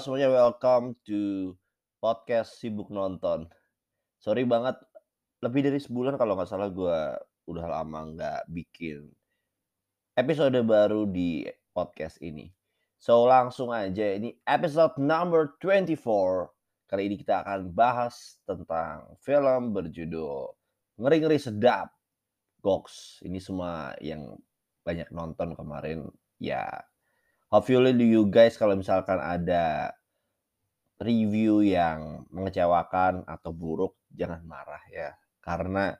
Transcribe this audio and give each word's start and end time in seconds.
semuanya, 0.00 0.32
welcome 0.32 0.96
to 1.04 1.52
podcast 2.00 2.56
Sibuk 2.56 2.88
Nonton. 2.88 3.44
Sorry 4.16 4.48
banget, 4.48 4.80
lebih 5.44 5.68
dari 5.68 5.76
sebulan 5.76 6.16
kalau 6.16 6.40
nggak 6.40 6.48
salah 6.48 6.72
gue 6.72 7.20
udah 7.44 7.66
lama 7.68 8.08
nggak 8.16 8.48
bikin 8.48 9.12
episode 10.16 10.56
baru 10.64 11.04
di 11.04 11.44
podcast 11.76 12.16
ini. 12.24 12.48
So 12.96 13.28
langsung 13.28 13.76
aja, 13.76 14.16
ini 14.16 14.40
episode 14.48 14.96
number 14.96 15.60
24. 15.60 16.48
Kali 16.88 17.02
ini 17.04 17.20
kita 17.20 17.44
akan 17.44 17.68
bahas 17.68 18.40
tentang 18.48 19.04
film 19.20 19.76
berjudul 19.76 20.48
Ngeri-Ngeri 20.96 21.36
Sedap. 21.36 21.92
Goks, 22.64 23.20
ini 23.28 23.36
semua 23.36 23.92
yang 24.00 24.32
banyak 24.80 25.12
nonton 25.12 25.52
kemarin 25.52 26.08
ya 26.40 26.64
hopefully 27.50 27.92
you 28.06 28.30
guys 28.30 28.54
kalau 28.54 28.78
misalkan 28.78 29.18
ada 29.18 29.92
review 31.02 31.64
yang 31.64 32.28
mengecewakan 32.30 33.26
atau 33.26 33.50
buruk 33.50 33.98
jangan 34.14 34.40
marah 34.46 34.80
ya. 34.92 35.16
Karena 35.40 35.96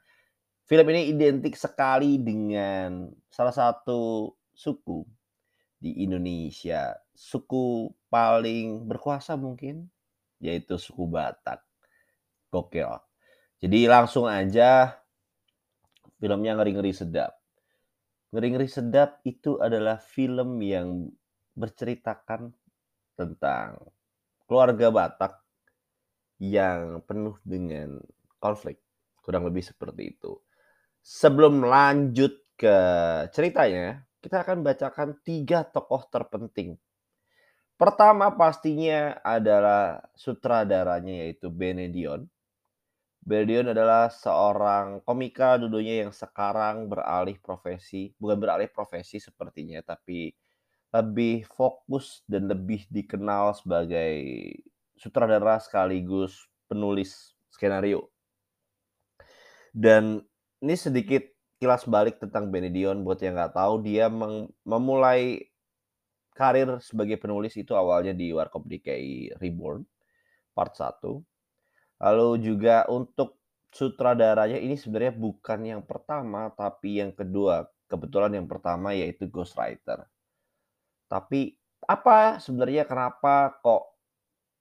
film 0.69 0.87
ini 0.95 1.11
identik 1.11 1.57
sekali 1.59 2.21
dengan 2.21 3.11
salah 3.33 3.53
satu 3.53 4.31
suku 4.55 5.03
di 5.81 6.05
Indonesia. 6.05 6.95
Suku 7.17 7.91
paling 8.13 8.87
berkuasa 8.87 9.35
mungkin 9.35 9.89
yaitu 10.39 10.77
suku 10.77 11.09
Batak. 11.09 11.65
Gokil. 12.53 12.91
Jadi 13.61 13.87
langsung 13.89 14.25
aja 14.27 15.01
filmnya 16.21 16.57
ngeri-ngeri 16.57 16.93
sedap. 16.93 17.33
Ngeri-ngeri 18.31 18.69
sedap 18.69 19.19
itu 19.27 19.59
adalah 19.59 19.99
film 19.99 20.61
yang 20.63 21.11
berceritakan 21.61 22.57
tentang 23.13 23.77
keluarga 24.49 24.89
Batak 24.89 25.37
yang 26.41 27.05
penuh 27.05 27.37
dengan 27.45 28.01
konflik. 28.41 28.81
Kurang 29.21 29.45
lebih 29.45 29.61
seperti 29.61 30.17
itu. 30.17 30.41
Sebelum 31.05 31.61
lanjut 31.61 32.33
ke 32.57 32.77
ceritanya, 33.37 34.01
kita 34.25 34.41
akan 34.45 34.65
bacakan 34.65 35.21
tiga 35.21 35.65
tokoh 35.69 36.09
terpenting. 36.09 36.81
Pertama 37.77 38.33
pastinya 38.37 39.17
adalah 39.25 40.05
sutradaranya 40.13 41.25
yaitu 41.25 41.49
Benedion. 41.49 42.29
Benedion 43.21 43.73
adalah 43.73 44.09
seorang 44.13 45.01
komika 45.05 45.57
dulunya 45.61 46.05
yang 46.05 46.13
sekarang 46.13 46.89
beralih 46.89 47.37
profesi, 47.41 48.13
bukan 48.17 48.37
beralih 48.37 48.69
profesi 48.69 49.21
sepertinya, 49.21 49.81
tapi 49.85 50.33
lebih 50.91 51.47
fokus 51.47 52.27
dan 52.27 52.51
lebih 52.51 52.87
dikenal 52.91 53.55
sebagai 53.55 54.19
sutradara 54.99 55.63
sekaligus 55.63 56.51
penulis 56.67 57.35
skenario. 57.55 58.11
Dan 59.71 60.19
ini 60.61 60.75
sedikit 60.75 61.23
kilas 61.63 61.87
balik 61.87 62.19
tentang 62.19 62.51
Benedion 62.51 63.07
buat 63.07 63.23
yang 63.23 63.39
nggak 63.39 63.55
tahu 63.55 63.87
dia 63.87 64.11
memulai 64.67 65.51
karir 66.35 66.81
sebagai 66.83 67.21
penulis 67.21 67.55
itu 67.55 67.77
awalnya 67.77 68.17
di 68.17 68.33
Warkop 68.35 68.67
DKI 68.67 69.39
Reborn 69.39 69.85
part 70.57 70.75
1. 70.75 71.05
Lalu 72.01 72.29
juga 72.41 72.89
untuk 72.89 73.39
sutradaranya 73.71 74.59
ini 74.59 74.75
sebenarnya 74.75 75.15
bukan 75.15 75.61
yang 75.63 75.83
pertama 75.87 76.51
tapi 76.51 76.99
yang 76.99 77.15
kedua. 77.15 77.69
Kebetulan 77.91 78.39
yang 78.39 78.47
pertama 78.47 78.95
yaitu 78.95 79.27
Ghostwriter. 79.27 80.07
Tapi 81.11 81.51
apa 81.91 82.39
sebenarnya 82.39 82.87
kenapa 82.87 83.59
kok 83.59 83.99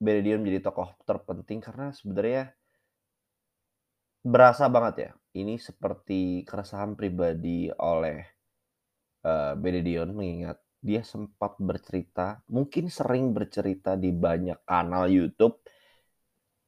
Benedion 0.02 0.42
menjadi 0.42 0.66
tokoh 0.74 0.98
terpenting? 1.06 1.62
Karena 1.62 1.94
sebenarnya 1.94 2.50
berasa 4.26 4.66
banget 4.66 4.96
ya, 4.98 5.12
ini 5.38 5.62
seperti 5.62 6.42
keresahan 6.42 6.98
pribadi 6.98 7.70
oleh 7.70 8.26
uh, 9.30 9.54
Benedion 9.54 10.10
mengingat 10.18 10.58
dia 10.80 11.06
sempat 11.06 11.60
bercerita, 11.60 12.42
mungkin 12.50 12.88
sering 12.90 13.36
bercerita 13.36 14.00
di 14.00 14.10
banyak 14.10 14.64
kanal 14.66 15.06
YouTube. 15.12 15.62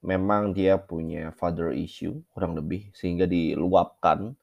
Memang 0.01 0.53
dia 0.53 0.81
punya 0.81 1.29
father 1.33 1.73
issue 1.73 2.21
kurang 2.33 2.57
lebih 2.57 2.89
sehingga 2.93 3.29
diluapkan 3.29 4.33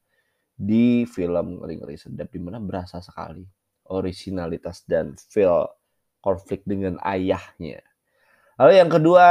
di 0.54 1.02
film 1.06 1.62
Ngeri-Ngeri 1.62 1.98
Sedap 1.98 2.30
di 2.30 2.40
mana 2.42 2.62
berasa 2.62 3.02
sekali 3.02 3.57
originalitas 3.88 4.84
dan 4.84 5.16
feel 5.32 5.68
konflik 6.20 6.62
dengan 6.68 7.00
ayahnya. 7.02 7.80
Lalu 8.58 8.72
yang 8.74 8.90
kedua, 8.90 9.26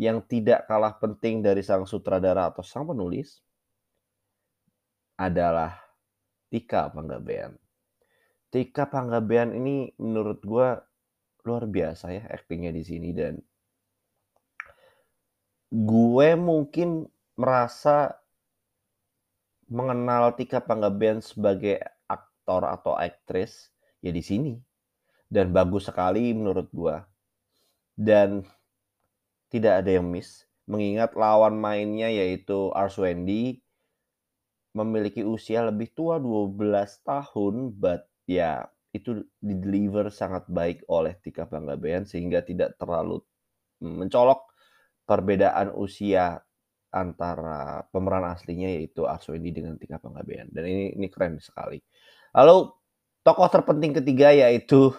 yang 0.00 0.18
tidak 0.24 0.64
kalah 0.64 0.96
penting 0.96 1.44
dari 1.44 1.60
sang 1.60 1.84
sutradara 1.84 2.48
atau 2.48 2.64
sang 2.64 2.88
penulis 2.88 3.44
adalah 5.20 5.76
Tika 6.48 6.88
Panggabean. 6.88 7.60
Tika 8.48 8.88
Panggabean 8.88 9.52
ini 9.52 9.92
menurut 10.00 10.40
gue 10.42 10.68
luar 11.44 11.64
biasa 11.68 12.12
ya 12.12 12.24
aktingnya 12.32 12.72
di 12.72 12.82
sini 12.84 13.12
dan 13.12 13.36
gue 15.70 16.28
mungkin 16.34 17.06
merasa 17.38 18.16
mengenal 19.70 20.34
Tika 20.34 20.58
Panggabean 20.58 21.22
sebagai 21.22 21.78
aktor 22.10 22.66
atau 22.66 22.98
aktris 22.98 23.70
ya 24.00 24.12
di 24.12 24.22
sini. 24.24 24.52
Dan 25.30 25.54
bagus 25.54 25.86
sekali 25.86 26.34
menurut 26.34 26.68
gua. 26.74 27.06
Dan 27.94 28.42
tidak 29.50 29.84
ada 29.84 29.90
yang 30.00 30.06
miss 30.08 30.46
mengingat 30.70 31.18
lawan 31.18 31.58
mainnya 31.58 32.06
yaitu 32.06 32.70
Arswendi 32.70 33.58
memiliki 34.70 35.26
usia 35.26 35.66
lebih 35.66 35.90
tua 35.90 36.22
12 36.22 36.54
tahun 37.02 37.74
but 37.74 38.06
ya 38.30 38.70
itu 38.94 39.26
di 39.42 39.54
deliver 39.58 40.14
sangat 40.14 40.46
baik 40.46 40.86
oleh 40.86 41.18
Tika 41.18 41.50
Panggabean 41.50 42.06
sehingga 42.06 42.46
tidak 42.46 42.78
terlalu 42.78 43.18
mencolok 43.82 44.46
perbedaan 45.02 45.74
usia 45.74 46.38
antara 46.90 47.86
pemeran 47.90 48.30
aslinya 48.30 48.70
yaitu 48.70 49.06
Arswendi 49.06 49.50
dengan 49.50 49.74
Tika 49.78 49.98
Panggabean. 49.98 50.50
Dan 50.54 50.66
ini 50.66 50.94
ini 50.94 51.06
keren 51.10 51.38
sekali. 51.42 51.82
Lalu 52.34 52.70
tokoh 53.20 53.48
terpenting 53.52 53.92
ketiga 53.96 54.32
yaitu 54.32 54.92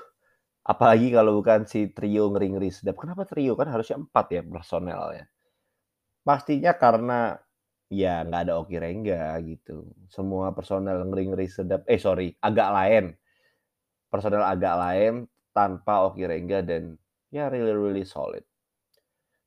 apalagi 0.62 1.09
kalau 1.09 1.42
bukan 1.42 1.66
si 1.66 1.90
trio 1.90 2.30
ngeri-ngeri 2.30 2.70
sedap. 2.70 2.98
Kenapa 2.98 3.26
trio? 3.26 3.58
Kan 3.58 3.70
harusnya 3.74 3.98
empat 4.02 4.26
ya 4.34 4.42
personel 4.46 5.04
ya. 5.18 5.26
Pastinya 6.22 6.72
karena 6.78 7.34
ya 7.90 8.22
nggak 8.24 8.42
ada 8.48 8.54
Oki 8.62 8.78
Rengga 8.78 9.36
gitu. 9.42 9.90
Semua 10.08 10.54
personel 10.54 11.02
ngeri-ngeri 11.09 11.48
sedap, 11.50 11.82
eh 11.90 11.98
sorry, 11.98 12.32
agak 12.40 12.70
lain. 12.72 13.06
Personel 14.12 14.46
agak 14.46 14.76
lain 14.78 15.14
tanpa 15.52 16.06
Oki 16.08 16.24
Rengga 16.30 16.62
dan 16.62 16.96
ya 17.34 17.50
really 17.50 17.74
really 17.74 18.06
solid. 18.06 18.46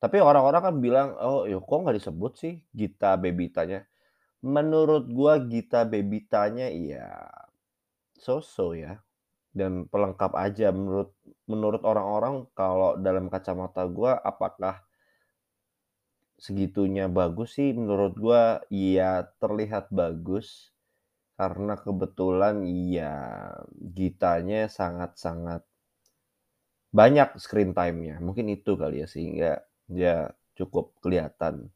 Tapi 0.02 0.20
orang-orang 0.20 0.60
kan 0.60 0.76
bilang, 0.84 1.08
oh 1.16 1.48
ya 1.48 1.56
kok 1.56 1.78
nggak 1.80 1.96
disebut 1.96 2.32
sih 2.36 2.54
Gita 2.74 3.16
Bebitanya. 3.16 3.86
Menurut 4.44 5.08
gua 5.08 5.40
Gita 5.40 5.88
Bebitanya 5.88 6.68
iya 6.68 7.24
so-so 8.24 8.72
ya. 8.72 8.98
Dan 9.54 9.86
pelengkap 9.86 10.34
aja 10.34 10.74
menurut 10.74 11.14
menurut 11.46 11.82
orang-orang 11.86 12.48
kalau 12.58 12.98
dalam 12.98 13.30
kacamata 13.30 13.86
gue 13.86 14.10
apakah 14.10 14.82
segitunya 16.40 17.06
bagus 17.06 17.60
sih? 17.60 17.70
Menurut 17.76 18.16
gue 18.18 18.42
iya 18.74 19.22
terlihat 19.38 19.92
bagus. 19.94 20.72
Karena 21.34 21.74
kebetulan 21.78 22.62
iya 22.66 23.14
gitanya 23.74 24.70
sangat-sangat 24.70 25.62
banyak 26.94 27.34
screen 27.42 27.74
time-nya. 27.74 28.22
Mungkin 28.22 28.46
itu 28.54 28.78
kali 28.78 29.02
ya 29.02 29.08
sehingga 29.10 29.52
dia 29.90 30.30
cukup 30.54 30.94
kelihatan 31.02 31.68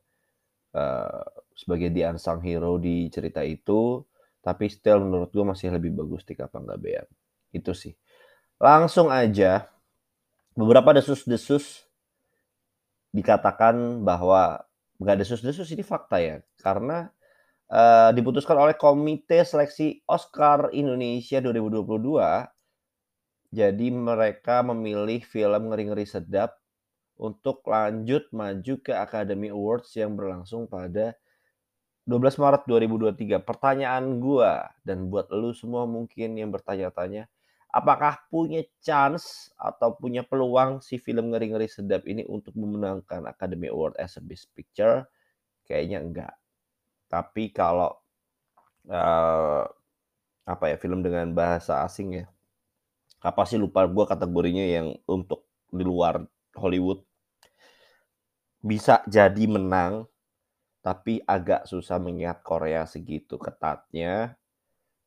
uh, 0.78 1.26
sebagai 1.58 1.90
the 1.90 2.06
unsung 2.06 2.38
hero 2.38 2.78
di 2.78 3.10
cerita 3.10 3.42
itu 3.42 3.98
tapi 4.48 4.72
still 4.72 5.04
menurut 5.04 5.28
gue 5.28 5.44
masih 5.44 5.68
lebih 5.68 5.92
bagus 5.92 6.24
Tika 6.24 6.48
Panggabean. 6.48 7.04
Itu 7.52 7.76
sih. 7.76 7.92
Langsung 8.56 9.12
aja, 9.12 9.68
beberapa 10.56 10.96
desus-desus 10.96 11.84
dikatakan 13.12 14.00
bahwa 14.00 14.64
nggak 14.96 15.20
desus-desus 15.20 15.68
ini 15.76 15.84
fakta 15.84 16.16
ya. 16.16 16.40
Karena 16.64 17.12
uh, 17.68 18.08
diputuskan 18.16 18.56
oleh 18.56 18.72
Komite 18.72 19.44
Seleksi 19.44 20.00
Oscar 20.08 20.72
Indonesia 20.72 21.44
2022. 21.44 21.92
Jadi 23.52 23.86
mereka 23.92 24.64
memilih 24.64 25.28
film 25.28 25.68
Ngeri-Ngeri 25.68 26.08
Sedap 26.08 26.56
untuk 27.20 27.60
lanjut 27.68 28.32
maju 28.32 28.74
ke 28.80 28.96
Academy 28.96 29.52
Awards 29.52 29.92
yang 29.92 30.16
berlangsung 30.16 30.64
pada 30.64 31.12
12 32.08 32.40
Maret 32.40 32.62
2023. 32.64 33.44
Pertanyaan 33.44 34.16
gua 34.16 34.72
dan 34.80 35.12
buat 35.12 35.28
lu 35.28 35.52
semua 35.52 35.84
mungkin 35.84 36.40
yang 36.40 36.48
bertanya-tanya, 36.48 37.28
apakah 37.68 38.24
punya 38.32 38.64
chance 38.80 39.52
atau 39.60 39.92
punya 39.92 40.24
peluang 40.24 40.80
si 40.80 40.96
film 40.96 41.36
Ngeri-Ngeri 41.36 41.68
Sedap 41.68 42.08
ini 42.08 42.24
untuk 42.24 42.56
memenangkan 42.56 43.28
Academy 43.28 43.68
Award 43.68 44.00
as 44.00 44.16
a 44.16 44.24
Best 44.24 44.48
Picture? 44.56 45.04
Kayaknya 45.68 45.98
enggak. 46.00 46.34
Tapi 47.12 47.52
kalau 47.52 47.92
uh, 48.88 49.68
apa 50.48 50.64
ya 50.72 50.80
film 50.80 51.04
dengan 51.04 51.28
bahasa 51.36 51.84
asing 51.84 52.24
ya, 52.24 52.26
apa 53.20 53.44
sih 53.44 53.60
lupa 53.60 53.84
gue 53.84 54.04
kategorinya 54.08 54.64
yang 54.64 54.96
untuk 55.04 55.44
di 55.68 55.84
luar 55.84 56.24
Hollywood 56.56 57.04
bisa 58.64 59.04
jadi 59.04 59.44
menang, 59.44 60.08
tapi 60.80 61.20
agak 61.26 61.66
susah 61.66 61.98
mengingat 61.98 62.40
Korea 62.46 62.86
segitu 62.86 63.36
ketatnya. 63.36 64.38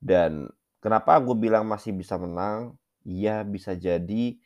Dan 0.01 0.49
kenapa 0.83 1.17
gue 1.21 1.37
bilang 1.37 1.67
masih 1.67 1.95
bisa 1.95 2.17
menang? 2.19 2.75
Ya 3.01 3.41
bisa 3.41 3.73
jadi 3.73 4.37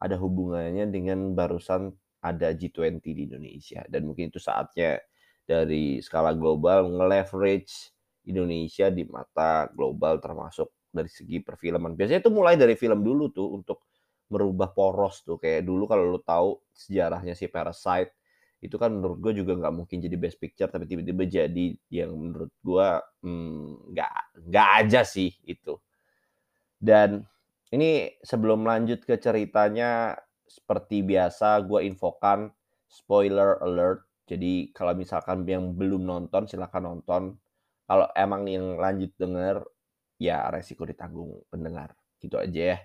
ada 0.00 0.16
hubungannya 0.16 0.88
dengan 0.88 1.36
barusan 1.36 1.92
ada 2.24 2.52
G20 2.52 3.00
di 3.04 3.22
Indonesia. 3.28 3.84
Dan 3.88 4.08
mungkin 4.08 4.32
itu 4.32 4.40
saatnya 4.40 5.00
dari 5.44 6.00
skala 6.00 6.32
global 6.36 6.88
nge-leverage 6.94 7.92
Indonesia 8.28 8.92
di 8.92 9.02
mata 9.08 9.66
global 9.72 10.20
termasuk 10.20 10.68
dari 10.92 11.08
segi 11.10 11.40
perfilman. 11.40 11.96
Biasanya 11.96 12.20
itu 12.22 12.32
mulai 12.32 12.54
dari 12.58 12.76
film 12.76 13.00
dulu 13.00 13.32
tuh 13.32 13.48
untuk 13.56 13.88
merubah 14.30 14.70
poros 14.70 15.26
tuh. 15.26 15.40
Kayak 15.40 15.66
dulu 15.66 15.84
kalau 15.90 16.04
lu 16.06 16.20
tahu 16.22 16.60
sejarahnya 16.70 17.34
si 17.34 17.50
Parasite 17.50 18.19
itu 18.60 18.76
kan 18.76 18.92
menurut 18.92 19.18
gue 19.24 19.40
juga 19.40 19.56
nggak 19.56 19.72
mungkin 19.72 20.04
jadi 20.04 20.16
best 20.20 20.36
picture 20.36 20.68
tapi 20.68 20.84
tiba-tiba 20.84 21.24
jadi 21.24 21.66
yang 21.88 22.12
menurut 22.12 22.52
gue 22.60 22.88
hmm, 23.24 23.96
nggak 23.96 24.12
hmm, 24.12 24.40
nggak 24.52 24.68
aja 24.84 25.00
sih 25.00 25.32
itu. 25.48 25.80
Dan 26.76 27.24
ini 27.72 28.20
sebelum 28.20 28.64
lanjut 28.68 29.04
ke 29.08 29.16
ceritanya 29.16 30.16
seperti 30.44 31.00
biasa 31.00 31.64
gue 31.64 31.88
infokan 31.88 32.52
spoiler 32.84 33.56
alert. 33.64 34.04
Jadi 34.28 34.76
kalau 34.76 34.92
misalkan 34.92 35.48
yang 35.48 35.72
belum 35.72 36.04
nonton 36.04 36.44
silahkan 36.44 36.84
nonton. 36.84 37.40
Kalau 37.90 38.06
emang 38.14 38.46
yang 38.46 38.78
lanjut 38.78 39.10
denger 39.18 39.66
ya 40.20 40.46
resiko 40.52 40.84
ditanggung 40.84 41.42
pendengar. 41.48 41.96
Gitu 42.20 42.36
aja 42.36 42.76
ya. 42.76 42.78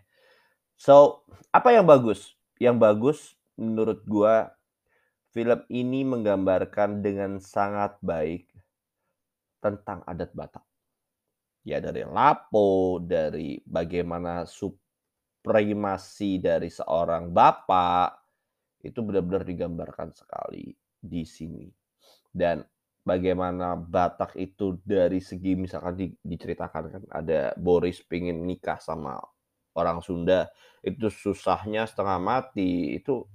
So 0.80 1.28
apa 1.52 1.76
yang 1.76 1.84
bagus? 1.84 2.32
Yang 2.64 2.78
bagus 2.80 3.20
menurut 3.60 4.04
gue 4.08 4.36
film 5.36 5.68
ini 5.68 6.08
menggambarkan 6.08 7.04
dengan 7.04 7.44
sangat 7.44 8.00
baik 8.00 8.48
tentang 9.60 10.00
adat 10.08 10.32
Batak. 10.32 10.64
Ya 11.68 11.84
dari 11.84 12.08
lapo, 12.08 13.04
dari 13.04 13.60
bagaimana 13.68 14.48
supremasi 14.48 16.40
dari 16.40 16.72
seorang 16.72 17.36
bapak 17.36 18.16
itu 18.88 19.04
benar-benar 19.04 19.44
digambarkan 19.44 20.16
sekali 20.16 20.72
di 21.04 21.28
sini. 21.28 21.68
Dan 22.32 22.64
bagaimana 23.04 23.76
Batak 23.76 24.40
itu 24.40 24.80
dari 24.88 25.20
segi 25.20 25.60
misalkan 25.60 26.00
di, 26.00 26.08
diceritakan 26.16 26.84
kan 26.88 27.04
ada 27.12 27.52
Boris 27.60 28.00
pingin 28.08 28.48
nikah 28.48 28.80
sama 28.80 29.20
orang 29.76 30.00
Sunda 30.00 30.48
itu 30.80 31.12
susahnya 31.12 31.84
setengah 31.90 32.22
mati 32.24 32.96
itu 32.96 33.28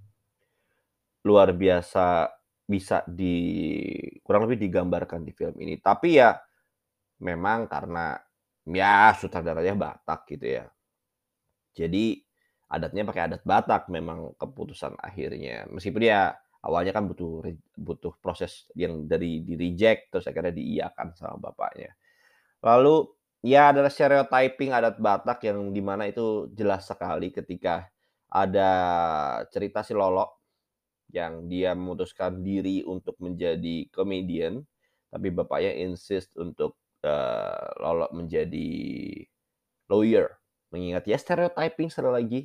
luar 1.25 1.53
biasa 1.53 2.29
bisa 2.71 3.03
di 3.11 3.35
kurang 4.23 4.47
lebih 4.47 4.71
digambarkan 4.71 5.27
di 5.27 5.33
film 5.35 5.59
ini. 5.59 5.77
Tapi 5.83 6.23
ya 6.23 6.31
memang 7.27 7.67
karena 7.67 8.15
ya 8.71 9.11
sutradaranya 9.19 9.75
Batak 9.75 10.21
gitu 10.31 10.47
ya. 10.47 10.67
Jadi 11.75 12.23
adatnya 12.71 13.03
pakai 13.03 13.23
adat 13.27 13.43
Batak 13.43 13.91
memang 13.91 14.39
keputusan 14.39 14.95
akhirnya. 15.03 15.67
Meskipun 15.67 16.03
ya 16.07 16.31
awalnya 16.63 16.95
kan 16.95 17.11
butuh 17.11 17.43
butuh 17.75 18.15
proses 18.23 18.71
yang 18.79 19.09
dari 19.11 19.43
di 19.43 19.59
reject 19.59 20.15
terus 20.15 20.31
akhirnya 20.31 20.55
diiakan 20.55 21.19
sama 21.19 21.37
bapaknya. 21.51 21.91
Lalu 22.63 23.11
ya 23.43 23.75
adalah 23.75 23.91
stereotyping 23.91 24.71
adat 24.71 24.97
Batak 25.03 25.43
yang 25.43 25.75
di 25.75 25.83
mana 25.83 26.07
itu 26.07 26.47
jelas 26.55 26.87
sekali 26.87 27.35
ketika 27.35 27.91
ada 28.31 28.71
cerita 29.51 29.83
si 29.83 29.91
Lolo 29.91 30.40
yang 31.11 31.47
dia 31.51 31.75
memutuskan 31.75 32.43
diri 32.43 32.83
untuk 32.87 33.19
menjadi 33.19 33.87
komedian, 33.91 34.63
tapi 35.11 35.29
bapaknya 35.35 35.75
insist 35.83 36.31
untuk 36.39 36.79
uh, 37.03 37.67
lolok 37.83 38.15
menjadi 38.15 38.71
lawyer. 39.91 40.39
Mengingat 40.71 41.07
ya 41.11 41.19
stereotyping 41.19 41.91
sekali 41.91 42.11
lagi 42.15 42.41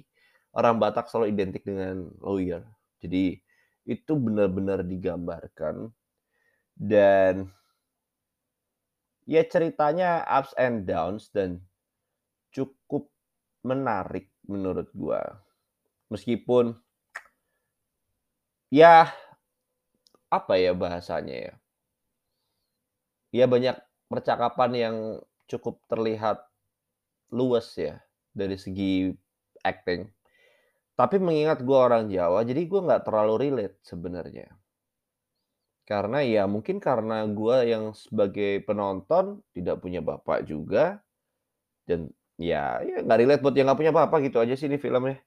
orang 0.55 0.81
Batak 0.81 1.11
selalu 1.11 1.35
identik 1.35 1.61
dengan 1.61 2.09
lawyer. 2.23 2.65
Jadi 3.03 3.37
itu 3.85 4.13
benar-benar 4.17 4.81
digambarkan 4.81 5.93
dan 6.73 7.53
ya 9.29 9.45
ceritanya 9.45 10.25
ups 10.25 10.57
and 10.57 10.89
downs 10.89 11.29
dan 11.29 11.61
cukup 12.49 13.13
menarik 13.61 14.33
menurut 14.49 14.89
gua. 14.97 15.21
Meskipun 16.09 16.77
Ya, 18.71 19.13
apa 20.37 20.53
ya 20.63 20.71
bahasanya 20.81 21.35
ya? 21.45 21.53
Ya 23.35 23.45
banyak 23.45 23.75
percakapan 24.09 24.71
yang 24.73 24.95
cukup 25.51 25.81
terlihat 25.91 26.41
luas 27.33 27.67
ya 27.77 28.01
dari 28.33 28.57
segi 28.57 29.13
acting. 29.65 30.09
Tapi 30.99 31.17
mengingat 31.19 31.59
gue 31.67 31.77
orang 31.87 32.07
Jawa, 32.11 32.41
jadi 32.47 32.61
gue 32.71 32.81
nggak 32.87 33.03
terlalu 33.07 33.35
relate 33.49 33.77
sebenarnya. 33.83 34.47
Karena 35.85 36.17
ya 36.25 36.49
mungkin 36.49 36.81
karena 36.81 37.21
gue 37.29 37.57
yang 37.69 37.93
sebagai 37.93 38.65
penonton 38.65 39.45
tidak 39.53 39.85
punya 39.85 40.01
bapak 40.01 40.41
juga 40.49 40.97
dan 41.85 42.09
ya 42.41 42.81
ya 42.81 43.05
nggak 43.05 43.19
relate 43.21 43.41
buat 43.45 43.55
yang 43.55 43.65
nggak 43.69 43.79
punya 43.81 43.93
bapak 43.95 44.19
gitu 44.29 44.37
aja 44.41 44.53
sih 44.57 44.67
ini 44.69 44.77
filmnya. 44.81 45.21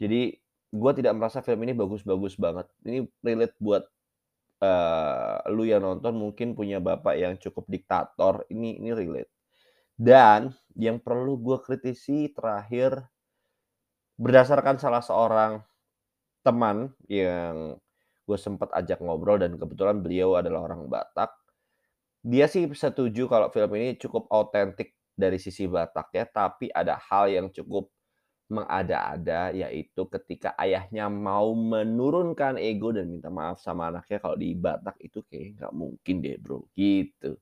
Jadi 0.00 0.36
gue 0.70 0.92
tidak 0.98 1.14
merasa 1.16 1.40
film 1.42 1.62
ini 1.66 1.72
bagus-bagus 1.76 2.34
banget. 2.36 2.66
Ini 2.82 3.06
relate 3.22 3.56
buat 3.62 3.84
uh, 4.62 5.40
lu 5.52 5.64
yang 5.68 5.82
nonton 5.82 6.14
mungkin 6.16 6.56
punya 6.58 6.82
bapak 6.82 7.14
yang 7.16 7.34
cukup 7.38 7.66
diktator. 7.70 8.44
Ini 8.50 8.82
ini 8.82 8.90
relate. 8.92 9.32
Dan 9.96 10.52
yang 10.76 11.00
perlu 11.00 11.40
gue 11.40 11.58
kritisi 11.64 12.28
terakhir 12.34 13.00
berdasarkan 14.20 14.76
salah 14.76 15.00
seorang 15.00 15.64
teman 16.44 16.92
yang 17.08 17.76
gue 18.26 18.38
sempat 18.38 18.68
ajak 18.74 19.00
ngobrol 19.00 19.38
dan 19.38 19.54
kebetulan 19.56 20.02
beliau 20.02 20.36
adalah 20.36 20.66
orang 20.68 20.84
Batak. 20.90 21.32
Dia 22.26 22.50
sih 22.50 22.66
setuju 22.66 23.30
kalau 23.30 23.48
film 23.54 23.70
ini 23.78 23.94
cukup 23.96 24.26
autentik 24.34 24.98
dari 25.14 25.38
sisi 25.40 25.64
Batak 25.70 26.12
ya, 26.12 26.24
tapi 26.26 26.68
ada 26.74 26.98
hal 26.98 27.30
yang 27.30 27.46
cukup 27.54 27.88
mengada-ada 28.46 29.50
yaitu 29.50 30.06
ketika 30.06 30.54
ayahnya 30.62 31.10
mau 31.10 31.50
menurunkan 31.50 32.62
ego 32.62 32.94
dan 32.94 33.10
minta 33.10 33.26
maaf 33.26 33.58
sama 33.58 33.90
anaknya 33.90 34.22
kalau 34.22 34.38
di 34.38 34.54
Batak 34.54 34.96
itu 35.02 35.26
kayak 35.26 35.58
nggak 35.58 35.72
mungkin 35.74 36.14
deh 36.22 36.38
bro 36.38 36.62
gitu. 36.78 37.34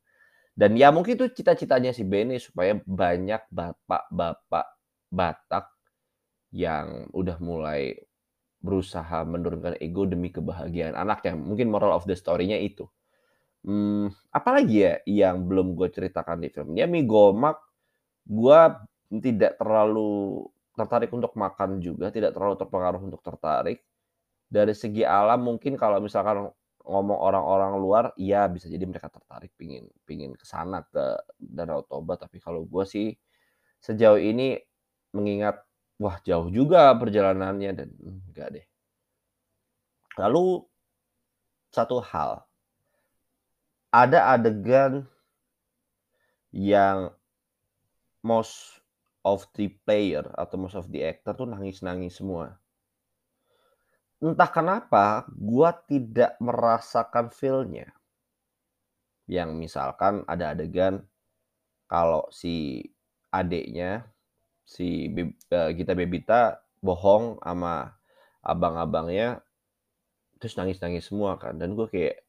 Dan 0.54 0.78
ya 0.78 0.94
mungkin 0.94 1.18
itu 1.18 1.26
cita-citanya 1.34 1.90
si 1.90 2.06
Bene 2.06 2.38
supaya 2.38 2.78
banyak 2.78 3.50
bapak-bapak 3.50 4.66
Batak 5.10 5.66
yang 6.54 7.10
udah 7.10 7.36
mulai 7.42 7.98
berusaha 8.64 9.26
menurunkan 9.28 9.76
ego 9.82 10.08
demi 10.08 10.32
kebahagiaan 10.32 10.96
anaknya. 10.96 11.36
Mungkin 11.36 11.68
moral 11.68 11.92
of 11.92 12.08
the 12.08 12.16
story-nya 12.16 12.56
itu. 12.62 12.88
Hmm, 13.64 14.12
apalagi 14.28 14.76
ya 14.84 14.94
yang 15.08 15.48
belum 15.48 15.72
gue 15.72 15.88
ceritakan 15.88 16.44
di 16.44 16.52
film 16.52 16.76
ya 16.76 16.84
Migomak 16.84 17.56
gue 18.28 18.60
tidak 19.24 19.56
terlalu 19.56 20.44
tertarik 20.74 21.10
untuk 21.14 21.32
makan 21.38 21.78
juga, 21.78 22.10
tidak 22.10 22.34
terlalu 22.34 22.58
terpengaruh 22.58 23.02
untuk 23.02 23.22
tertarik. 23.22 23.82
Dari 24.50 24.74
segi 24.74 25.02
alam 25.06 25.42
mungkin 25.42 25.74
kalau 25.78 25.98
misalkan 26.02 26.50
ngomong 26.84 27.18
orang-orang 27.18 27.72
luar, 27.80 28.04
iya 28.20 28.44
bisa 28.50 28.68
jadi 28.68 28.84
mereka 28.84 29.08
tertarik 29.08 29.54
pingin 29.56 29.88
pingin 30.04 30.36
ke 30.36 30.44
sana 30.44 30.84
ke 30.84 31.16
Danau 31.40 31.82
Toba, 31.88 32.20
tapi 32.20 32.38
kalau 32.42 32.68
gue 32.68 32.84
sih 32.84 33.16
sejauh 33.80 34.20
ini 34.20 34.60
mengingat 35.16 35.64
wah 35.96 36.18
jauh 36.20 36.50
juga 36.52 36.92
perjalanannya 36.98 37.70
dan 37.72 37.88
enggak 37.98 38.48
deh. 38.60 38.66
Lalu 40.20 40.62
satu 41.74 41.98
hal, 41.98 42.46
ada 43.90 44.36
adegan 44.36 45.08
yang 46.54 47.10
most 48.22 48.83
of 49.24 49.48
the 49.56 49.72
player 49.88 50.22
atau 50.36 50.56
most 50.60 50.76
of 50.76 50.86
the 50.92 51.00
actor 51.02 51.32
tuh 51.32 51.48
nangis-nangis 51.48 52.20
semua. 52.20 52.60
Entah 54.20 54.48
kenapa 54.48 55.24
gua 55.32 55.72
tidak 55.74 56.36
merasakan 56.38 57.32
feel-nya. 57.32 57.90
Yang 59.24 59.56
misalkan 59.56 60.22
ada 60.28 60.52
adegan 60.52 61.08
kalau 61.88 62.28
si 62.28 62.84
adiknya 63.32 64.04
si 64.64 65.08
eee, 65.12 65.70
Gita 65.76 65.92
Bebita 65.96 66.60
bohong 66.84 67.40
sama 67.40 67.96
abang-abangnya, 68.44 69.40
terus 70.36 70.60
nangis-nangis 70.60 71.08
semua 71.08 71.40
kan 71.40 71.56
dan 71.56 71.72
gue 71.72 71.88
kayak 71.88 72.20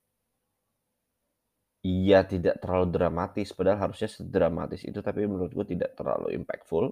Iya, 1.85 2.19
tidak 2.31 2.55
terlalu 2.61 2.87
dramatis, 2.95 3.49
padahal 3.57 3.79
harusnya 3.85 4.09
sedramatis 4.09 4.81
itu, 4.89 4.99
tapi 5.07 5.19
menurut 5.29 5.51
gue 5.57 5.65
tidak 5.73 5.93
terlalu 5.97 6.33
impactful. 6.39 6.85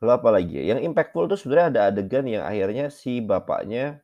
Lalu 0.00 0.12
apalagi 0.16 0.52
ya, 0.58 0.64
yang 0.74 0.80
impactful 0.80 1.28
tuh 1.30 1.38
sebenarnya 1.38 1.68
ada 1.70 1.80
adegan 1.92 2.24
yang 2.24 2.42
akhirnya 2.42 2.88
si 2.88 3.20
bapaknya 3.20 4.00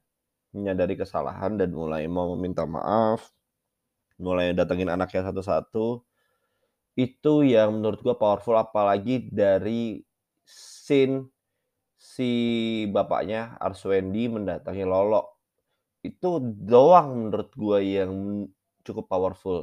menyadari 0.52 0.94
kesalahan 0.96 1.56
dan 1.60 1.72
mulai 1.72 2.04
mau 2.08 2.36
meminta 2.36 2.68
maaf, 2.68 3.32
mulai 4.20 4.52
datengin 4.56 4.92
anaknya 4.92 5.28
satu-satu. 5.28 6.04
Itu 6.96 7.44
yang 7.44 7.80
menurut 7.80 8.00
gue 8.04 8.16
powerful, 8.16 8.56
apalagi 8.56 9.28
dari 9.28 10.00
scene 10.44 11.28
si 11.96 12.32
bapaknya, 12.88 13.56
Arswendi, 13.60 14.28
mendatangi 14.32 14.84
Lolo. 14.88 15.35
Itu 16.06 16.28
doang 16.70 17.28
menurut 17.28 17.50
gue 17.54 17.78
yang 17.98 18.12
cukup 18.86 19.04
powerful. 19.10 19.58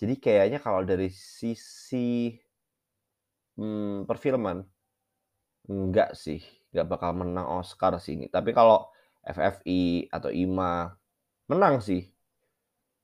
Jadi 0.00 0.14
kayaknya 0.20 0.58
kalau 0.60 0.84
dari 0.84 1.08
sisi 1.12 2.36
mmm, 3.56 4.04
perfilman, 4.08 4.64
enggak 5.68 6.16
sih, 6.16 6.40
nggak 6.72 6.86
bakal 6.88 7.10
menang 7.20 7.46
Oscar 7.60 7.96
sih 8.00 8.16
ini. 8.16 8.26
Tapi 8.28 8.50
kalau 8.52 8.88
FFI 9.24 10.08
atau 10.08 10.30
IMA, 10.32 10.92
menang 11.50 11.80
sih. 11.84 12.02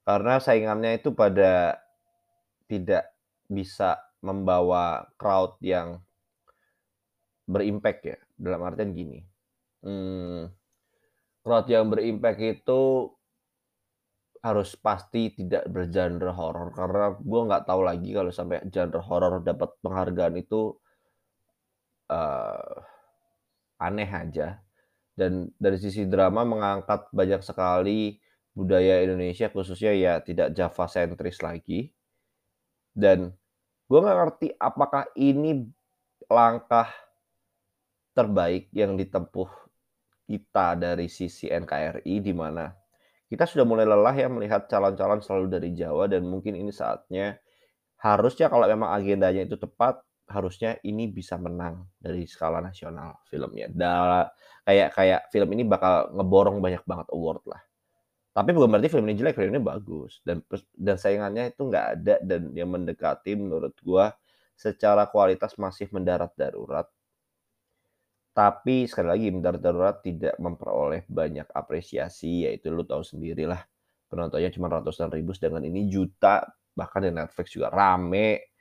Karena 0.06 0.38
saingannya 0.38 1.02
itu 1.02 1.10
pada 1.12 1.82
tidak 2.70 3.10
bisa 3.46 3.98
membawa 4.22 5.06
crowd 5.20 5.58
yang 5.62 6.02
berimpact 7.46 8.00
ya, 8.02 8.18
dalam 8.34 8.60
artian 8.66 8.90
gini, 8.90 9.22
mmm, 9.86 10.50
crowd 11.46 11.70
yang 11.70 11.86
berimpact 11.94 12.42
itu 12.42 13.14
harus 14.42 14.74
pasti 14.78 15.22
tidak 15.38 15.66
bergenre 15.70 16.30
horor, 16.34 16.74
karena 16.74 17.14
gue 17.18 17.40
nggak 17.46 17.64
tahu 17.66 17.80
lagi 17.86 18.10
kalau 18.14 18.30
sampai 18.34 18.62
genre 18.74 19.02
horor 19.02 19.34
dapat 19.42 19.70
penghargaan 19.82 20.34
itu 20.38 20.74
eee, 22.10 22.74
aneh 23.82 24.10
aja. 24.10 24.60
Dan 25.16 25.50
dari 25.58 25.78
sisi 25.80 26.06
drama 26.08 26.42
mengangkat 26.46 27.10
banyak 27.12 27.42
sekali 27.44 28.20
budaya 28.56 29.04
Indonesia, 29.04 29.48
khususnya 29.52 29.92
ya 29.96 30.14
tidak 30.24 30.54
Java 30.56 30.86
sentris 30.90 31.40
lagi. 31.44 31.92
Dan 32.96 33.34
gue 33.90 33.98
nggak 34.00 34.18
ngerti 34.18 34.48
apakah 34.56 35.04
ini 35.18 35.68
langkah 36.32 36.88
terbaik 38.16 38.72
yang 38.72 38.96
ditempuh 38.96 39.65
kita 40.26 40.74
dari 40.76 41.06
sisi 41.06 41.46
NKRI, 41.46 42.14
di 42.20 42.34
mana 42.34 42.68
kita 43.26 43.46
sudah 43.46 43.66
mulai 43.66 43.86
lelah 43.86 44.14
ya 44.14 44.28
melihat 44.30 44.70
calon-calon 44.70 45.18
selalu 45.22 45.46
dari 45.50 45.70
Jawa 45.74 46.06
dan 46.06 46.26
mungkin 46.26 46.54
ini 46.54 46.70
saatnya 46.70 47.38
harusnya 48.02 48.46
kalau 48.52 48.66
memang 48.68 48.92
agendanya 48.94 49.42
itu 49.46 49.58
tepat, 49.58 50.02
harusnya 50.30 50.78
ini 50.82 51.06
bisa 51.10 51.38
menang 51.38 51.86
dari 51.98 52.26
skala 52.26 52.58
nasional 52.62 53.18
filmnya. 53.30 53.70
Da 53.70 54.26
kayak 54.66 54.90
kayak 54.94 55.20
film 55.30 55.48
ini 55.54 55.62
bakal 55.66 56.10
ngeborong 56.14 56.58
banyak 56.62 56.82
banget 56.86 57.08
award 57.14 57.42
lah. 57.46 57.62
Tapi 58.36 58.50
bukan 58.52 58.68
berarti 58.68 58.88
film 58.92 59.06
ini 59.08 59.16
jelek, 59.16 59.34
film 59.38 59.50
ini 59.56 59.62
bagus 59.64 60.20
dan 60.26 60.44
dan 60.76 60.96
saingannya 61.00 61.56
itu 61.56 61.62
nggak 61.66 61.86
ada 61.98 62.14
dan 62.20 62.52
yang 62.52 62.68
mendekati 62.68 63.32
menurut 63.38 63.72
gua 63.80 64.12
secara 64.58 65.08
kualitas 65.08 65.56
masih 65.56 65.88
mendarat 65.94 66.32
darurat. 66.36 66.86
Tapi 68.36 68.84
sekali 68.84 69.08
lagi 69.08 69.26
mendarat 69.32 69.64
darurat 69.64 69.96
tidak 70.04 70.36
memperoleh 70.36 71.08
banyak 71.08 71.48
apresiasi, 71.56 72.44
yaitu 72.44 72.68
lu 72.68 72.84
tahu 72.84 73.00
sendirilah 73.00 73.64
penontonnya 74.12 74.52
cuma 74.52 74.68
ratusan 74.68 75.08
ribu, 75.08 75.32
sedangkan 75.32 75.64
ini 75.64 75.88
juta, 75.88 76.44
bahkan 76.76 77.08
di 77.08 77.16
Netflix 77.16 77.56
juga 77.56 77.72
rame. 77.72 78.52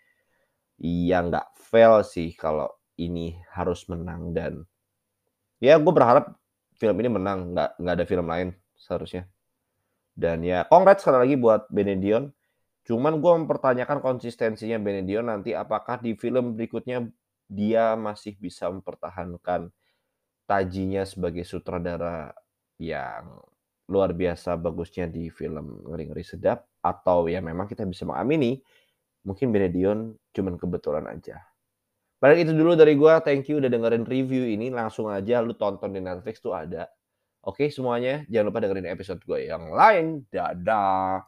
Ya 0.79 1.19
nggak 1.19 1.59
fail 1.59 2.07
sih 2.07 2.31
kalau 2.39 2.71
ini 2.95 3.35
harus 3.51 3.83
menang 3.91 4.31
dan 4.31 4.63
ya 5.59 5.75
gue 5.75 5.91
berharap 5.91 6.39
film 6.79 6.95
ini 7.03 7.09
menang, 7.11 7.51
nggak 7.51 7.69
nggak 7.75 7.95
ada 7.99 8.05
film 8.07 8.27
lain 8.31 8.49
seharusnya. 8.79 9.27
Dan 10.15 10.39
ya 10.47 10.63
congrats 10.71 11.03
sekali 11.03 11.27
lagi 11.27 11.35
buat 11.35 11.67
Benedion. 11.67 12.31
Cuman 12.87 13.19
gue 13.19 13.31
mempertanyakan 13.43 13.99
konsistensinya 13.99 14.79
Benedion 14.79 15.27
nanti 15.27 15.51
apakah 15.51 15.99
di 15.99 16.15
film 16.15 16.55
berikutnya 16.55 17.03
dia 17.45 17.93
masih 17.97 18.35
bisa 18.37 18.67
mempertahankan 18.69 19.69
tajinya 20.45 21.05
sebagai 21.05 21.45
sutradara 21.45 22.33
yang 22.77 23.41
luar 23.85 24.17
biasa 24.17 24.57
bagusnya 24.57 25.05
di 25.05 25.29
film 25.29 25.85
Ngeri-Ngeri 25.85 26.25
Sedap 26.25 26.65
atau 26.81 27.29
ya 27.29 27.41
memang 27.41 27.69
kita 27.69 27.85
bisa 27.85 28.05
mengamini 28.05 28.61
mungkin 29.25 29.49
Benedion 29.53 30.13
cuman 30.33 30.57
kebetulan 30.57 31.05
aja. 31.09 31.41
Paling 32.21 32.47
itu 32.47 32.53
dulu 32.55 32.73
dari 32.73 32.97
gua, 32.97 33.21
thank 33.21 33.45
you 33.51 33.61
udah 33.61 33.69
dengerin 33.69 34.07
review 34.07 34.49
ini, 34.49 34.71
langsung 34.73 35.11
aja 35.11 35.43
lu 35.43 35.53
tonton 35.53 35.93
di 35.93 36.01
Netflix 36.01 36.41
tuh 36.41 36.57
ada. 36.57 36.89
Oke 37.45 37.69
semuanya, 37.69 38.25
jangan 38.25 38.49
lupa 38.49 38.59
dengerin 38.65 38.89
episode 38.89 39.21
gue 39.21 39.45
yang 39.45 39.69
lain. 39.69 40.25
Dadah. 40.33 41.21